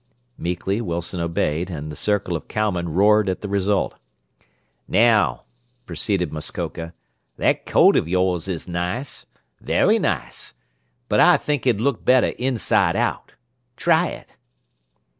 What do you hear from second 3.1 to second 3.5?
at the